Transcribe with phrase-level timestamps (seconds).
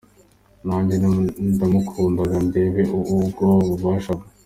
[0.67, 1.23] Nanjye nti uyu
[1.53, 4.27] ndamukanaga ndebe ubwo bubasha bwe!